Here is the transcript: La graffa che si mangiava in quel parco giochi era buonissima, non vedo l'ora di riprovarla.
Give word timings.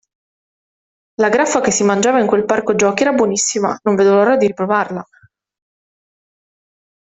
La 1.21 1.29
graffa 1.29 1.61
che 1.61 1.69
si 1.69 1.83
mangiava 1.83 2.19
in 2.19 2.25
quel 2.25 2.45
parco 2.45 2.73
giochi 2.73 3.03
era 3.03 3.13
buonissima, 3.13 3.81
non 3.83 3.93
vedo 3.93 4.15
l'ora 4.15 4.35
di 4.35 4.47
riprovarla. 4.47 5.07